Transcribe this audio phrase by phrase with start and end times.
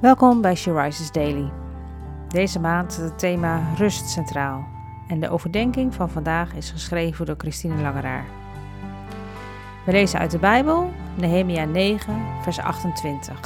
[0.00, 1.52] Welkom bij She Rises Daily.
[2.28, 4.66] Deze maand staat het thema rust centraal.
[5.08, 8.26] En de overdenking van vandaag is geschreven door Christine Langeraar.
[9.86, 13.40] We lezen uit de Bijbel, Nehemia 9, vers 28.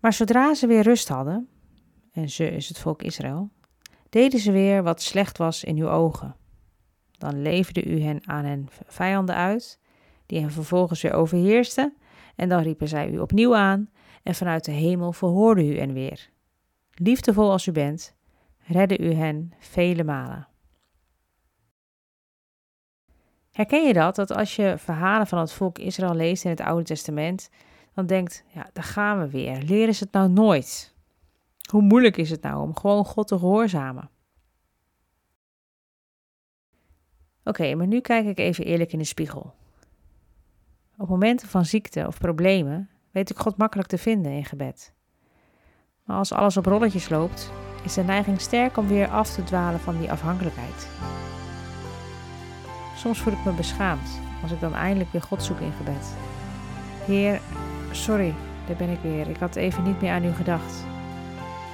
[0.00, 1.48] Maar zodra ze weer rust hadden,
[2.12, 3.50] en ze is het volk Israël,
[4.10, 6.36] deden ze weer wat slecht was in uw ogen.
[7.18, 9.80] Dan leverde u hen aan hen vijanden uit,
[10.26, 11.96] die hen vervolgens weer overheersten
[12.36, 13.90] en dan riepen zij u opnieuw aan,
[14.22, 16.30] en vanuit de hemel verhoorde u hen weer.
[16.94, 18.16] Liefdevol als u bent,
[18.66, 20.48] redde u hen vele malen.
[23.50, 26.84] Herken je dat, dat als je verhalen van het volk Israël leest in het Oude
[26.84, 27.50] Testament,
[27.94, 29.62] dan denkt, ja, daar gaan we weer.
[29.62, 30.94] Leren ze het nou nooit?
[31.70, 34.10] Hoe moeilijk is het nou om gewoon God te gehoorzamen?
[37.44, 39.54] Oké, maar nu kijk ik even eerlijk in de spiegel.
[40.98, 44.92] Op momenten van ziekte of problemen weet ik God makkelijk te vinden in gebed.
[46.04, 47.52] Maar als alles op rolletjes loopt,
[47.84, 50.88] is de neiging sterk om weer af te dwalen van die afhankelijkheid.
[52.96, 56.16] Soms voel ik me beschaamd als ik dan eindelijk weer God zoek in gebed.
[57.06, 57.40] Heer,
[57.90, 58.34] sorry,
[58.66, 59.28] daar ben ik weer.
[59.28, 60.84] Ik had even niet meer aan u gedacht.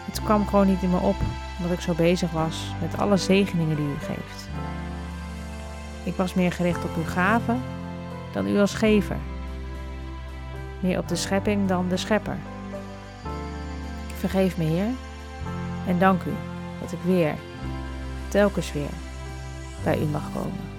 [0.07, 1.17] Het kwam gewoon niet in me op,
[1.59, 4.49] omdat ik zo bezig was met alle zegeningen die u geeft.
[6.05, 7.61] Ik was meer gericht op uw gaven
[8.33, 9.17] dan u als gever.
[10.81, 12.37] Meer op de schepping dan de schepper.
[14.19, 14.89] Vergeef me, Heer,
[15.87, 16.33] en dank u
[16.81, 17.35] dat ik weer,
[18.29, 18.91] telkens weer,
[19.85, 20.71] bij u mag komen.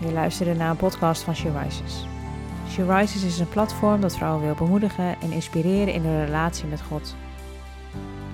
[0.00, 2.04] Je luisterde naar een podcast van She Rises.
[2.70, 6.82] She Rises is een platform dat vrouwen wil bemoedigen en inspireren in hun relatie met
[6.82, 7.14] God.